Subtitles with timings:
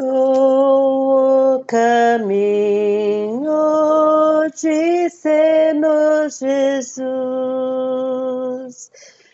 [0.00, 3.52] Sou o caminho,
[4.54, 7.10] disse-nos Jesus.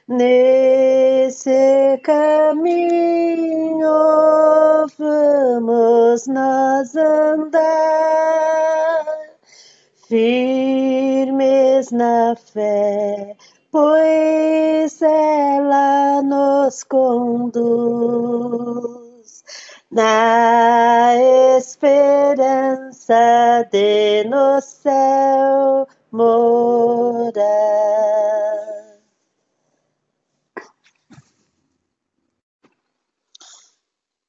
[0.09, 3.87] Nesse caminho
[4.99, 8.27] vamos nós andar,
[10.09, 13.37] firmes na fé,
[13.71, 18.17] pois ela nos conduz
[19.91, 20.56] na
[21.67, 23.15] esperança
[23.73, 27.35] de no céu morar.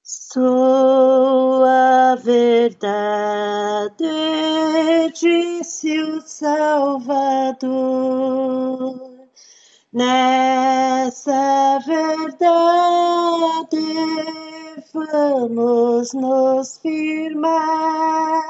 [0.04, 3.94] Sou a verdade,
[5.14, 7.68] disse o Salvador.
[9.94, 12.48] Nessa verdade
[15.06, 18.42] vamos nos firmar.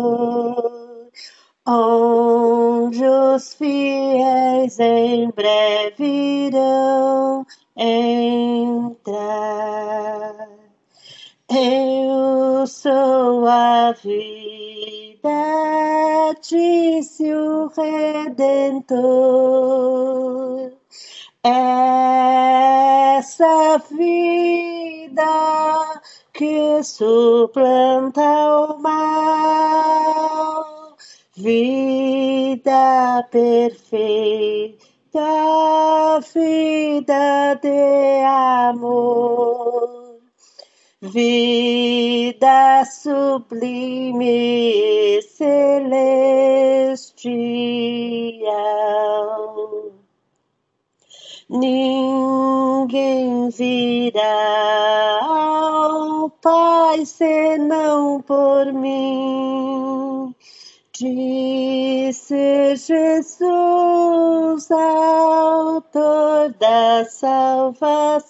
[1.66, 6.04] onde os fiéis em breve
[6.48, 8.21] irão entrar.
[13.62, 15.30] A vida
[16.40, 18.98] disse o Redentor.
[21.44, 22.48] Essa
[23.90, 26.02] vida
[26.32, 30.64] que suplanta o mal,
[31.36, 34.80] vida perfeita,
[36.34, 39.81] vida de amor
[41.02, 44.24] vida sublime
[45.18, 46.22] e celestial.
[51.50, 60.32] Ninguém virá ao Pai senão por mim.
[60.92, 68.22] Disse Jesus, autor da salvação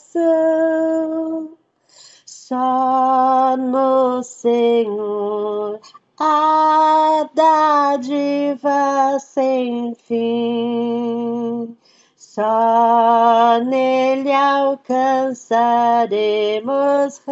[2.48, 5.78] só no Senhor
[6.18, 11.76] a dádiva sem fim.
[12.16, 17.22] Só nele alcançaremos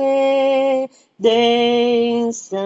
[1.19, 2.60] redenção.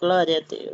[0.00, 0.70] Glória a Deus.